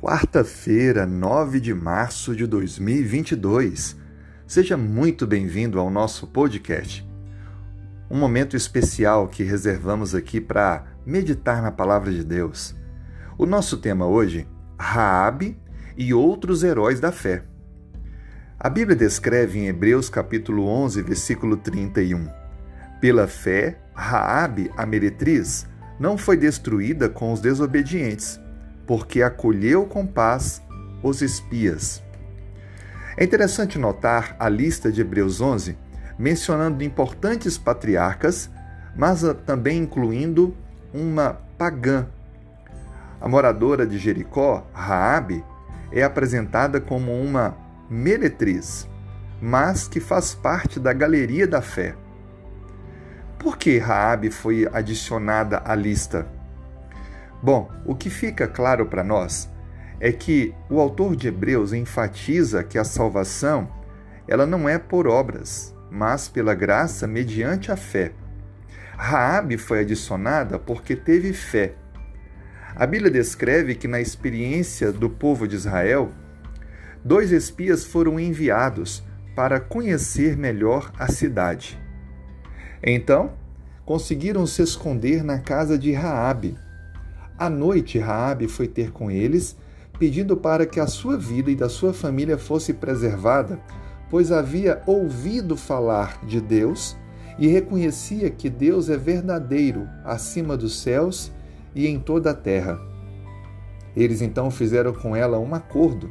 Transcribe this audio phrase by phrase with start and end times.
[0.00, 3.96] Quarta-feira, 9 de março de 2022.
[4.46, 7.06] Seja muito bem-vindo ao nosso podcast.
[8.10, 12.74] Um momento especial que reservamos aqui para meditar na palavra de Deus.
[13.38, 14.48] O nosso tema hoje,
[14.78, 15.56] Raabe
[15.96, 17.44] e outros heróis da fé.
[18.58, 22.28] A Bíblia descreve em Hebreus capítulo 11, versículo 31:
[23.00, 25.68] Pela fé, Raabe, a meretriz,
[26.00, 28.40] não foi destruída com os desobedientes
[28.90, 30.60] porque acolheu com paz
[31.00, 32.02] os espias.
[33.16, 35.78] É interessante notar a lista de Hebreus 11
[36.18, 38.50] mencionando importantes patriarcas,
[38.96, 40.56] mas também incluindo
[40.92, 42.08] uma pagã.
[43.20, 45.44] A moradora de Jericó, Raabe,
[45.92, 47.56] é apresentada como uma
[47.88, 48.88] meretriz,
[49.40, 51.94] mas que faz parte da galeria da fé.
[53.40, 56.28] Por que Raabe foi adicionada à lista?
[57.42, 59.48] Bom, o que fica claro para nós
[59.98, 63.66] é que o autor de Hebreus enfatiza que a salvação
[64.28, 68.12] ela não é por obras, mas pela graça mediante a fé.
[68.94, 71.72] Raabe foi adicionada porque teve fé.
[72.76, 76.10] A Bíblia descreve que na experiência do povo de Israel,
[77.02, 79.02] dois espias foram enviados
[79.34, 81.80] para conhecer melhor a cidade.
[82.82, 83.32] Então,
[83.84, 86.56] conseguiram se esconder na casa de Raabe
[87.40, 89.56] à noite, Raabe foi ter com eles,
[89.98, 93.58] pedindo para que a sua vida e da sua família fosse preservada,
[94.10, 96.98] pois havia ouvido falar de Deus
[97.38, 101.32] e reconhecia que Deus é verdadeiro acima dos céus
[101.74, 102.78] e em toda a terra.
[103.96, 106.10] Eles então fizeram com ela um acordo.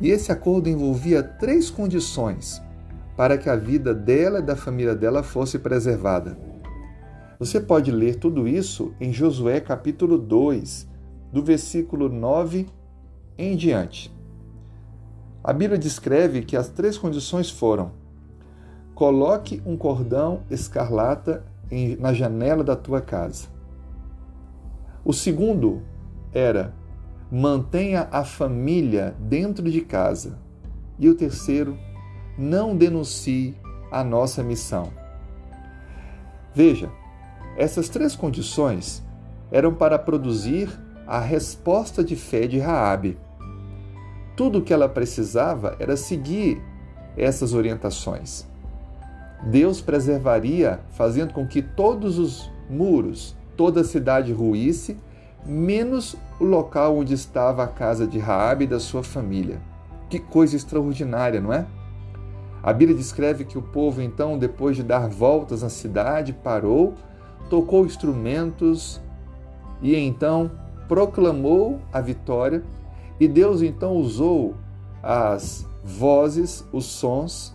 [0.00, 2.60] E esse acordo envolvia três condições
[3.20, 6.38] para que a vida dela e da família dela fosse preservada.
[7.38, 10.88] Você pode ler tudo isso em Josué capítulo 2,
[11.30, 12.66] do versículo 9
[13.36, 14.10] em diante.
[15.44, 17.92] A Bíblia descreve que as três condições foram:
[18.94, 21.44] coloque um cordão escarlata
[21.98, 23.48] na janela da tua casa.
[25.04, 25.82] O segundo
[26.32, 26.74] era:
[27.30, 30.38] mantenha a família dentro de casa.
[30.98, 31.76] E o terceiro:
[32.40, 33.54] não denuncie
[33.92, 34.90] a nossa missão.
[36.54, 36.90] Veja,
[37.54, 39.02] essas três condições
[39.52, 40.70] eram para produzir
[41.06, 43.18] a resposta de fé de Raabe.
[44.34, 46.62] Tudo o que ela precisava era seguir
[47.14, 48.46] essas orientações.
[49.42, 54.96] Deus preservaria, fazendo com que todos os muros, toda a cidade ruísse,
[55.44, 59.60] menos o local onde estava a casa de Raabe e da sua família.
[60.08, 61.66] Que coisa extraordinária, não é?
[62.62, 66.94] A Bíblia descreve que o povo então, depois de dar voltas na cidade, parou
[67.50, 69.00] tocou instrumentos
[69.82, 70.50] e então
[70.88, 72.62] proclamou a vitória.
[73.18, 74.54] E Deus então usou
[75.02, 77.54] as vozes, os sons,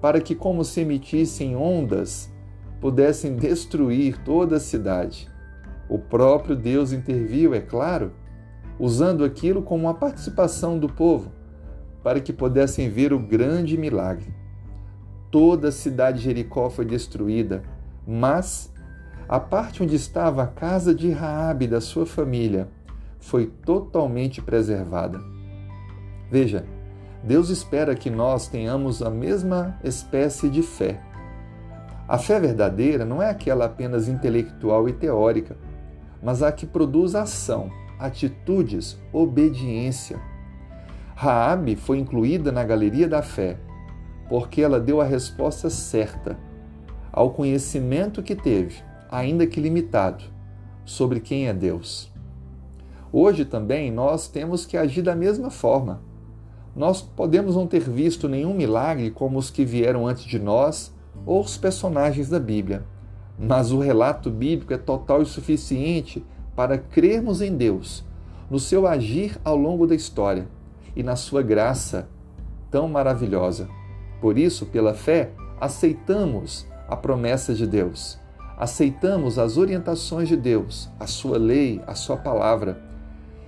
[0.00, 2.30] para que, como se emitissem ondas,
[2.80, 5.28] pudessem destruir toda a cidade.
[5.88, 8.12] O próprio Deus interviu, é claro,
[8.78, 11.32] usando aquilo como uma participação do povo,
[12.04, 14.32] para que pudessem ver o grande milagre.
[15.30, 17.64] Toda a cidade de Jericó foi destruída,
[18.06, 18.72] mas
[19.26, 22.68] a parte onde estava a casa de Raabe da sua família
[23.18, 25.18] foi totalmente preservada.
[26.30, 26.66] Veja,
[27.22, 31.00] Deus espera que nós tenhamos a mesma espécie de fé.
[32.06, 35.56] A fé verdadeira não é aquela apenas intelectual e teórica,
[36.22, 40.33] mas a que produz ação, atitudes, obediência.
[41.14, 43.56] Raabe foi incluída na galeria da fé
[44.28, 46.36] porque ela deu a resposta certa
[47.12, 50.24] ao conhecimento que teve ainda que limitado,
[50.84, 52.12] sobre quem é Deus.
[53.12, 56.02] Hoje também nós temos que agir da mesma forma.
[56.74, 60.92] Nós podemos não ter visto nenhum milagre como os que vieram antes de nós
[61.24, 62.84] ou os personagens da Bíblia,
[63.38, 66.24] mas o relato bíblico é total e suficiente
[66.56, 68.04] para crermos em Deus,
[68.50, 70.48] no seu agir ao longo da história
[70.96, 72.08] e na sua graça
[72.70, 73.68] tão maravilhosa.
[74.20, 78.18] Por isso, pela fé, aceitamos a promessa de Deus
[78.56, 82.80] aceitamos as orientações de Deus, a sua lei, a sua palavra,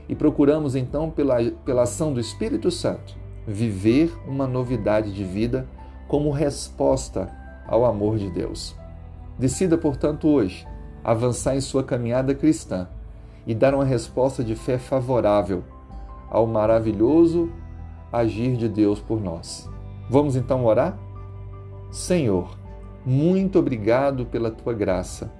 [0.08, 3.16] e procuramos então, pela, pela ação do Espírito Santo,
[3.46, 5.66] viver uma novidade de vida
[6.08, 7.31] como resposta
[7.66, 8.76] ao amor de Deus.
[9.38, 10.66] Decida, portanto, hoje
[11.02, 12.88] avançar em sua caminhada cristã
[13.46, 15.62] e dar uma resposta de fé favorável
[16.31, 17.50] ao maravilhoso
[18.12, 19.69] agir de Deus por nós.
[20.08, 20.99] Vamos então orar?
[21.90, 22.56] Senhor,
[23.05, 25.32] muito obrigado pela tua graça.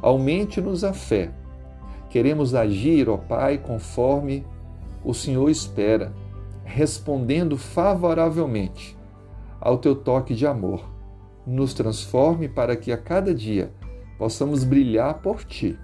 [0.00, 1.32] Aumente-nos a fé
[2.10, 4.44] Queremos agir, ó Pai, conforme
[5.04, 6.12] o Senhor espera,
[6.64, 8.96] respondendo favoravelmente
[9.60, 10.82] ao teu toque de amor.
[11.46, 13.72] Nos transforme para que a cada dia
[14.18, 15.78] possamos brilhar por ti.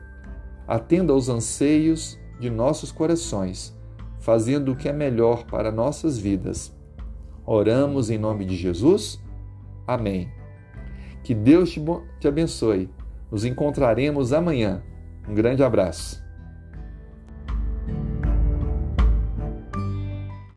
[0.67, 3.77] Atenda aos anseios de nossos corações,
[4.25, 6.75] fazendo o que é melhor para nossas vidas.
[7.45, 9.23] Oramos em nome de Jesus.
[9.87, 10.31] Amém.
[11.23, 11.79] Que Deus
[12.19, 12.89] te, abençoe.
[13.31, 14.83] Nos encontraremos amanhã.
[15.29, 16.24] Um grande abraço.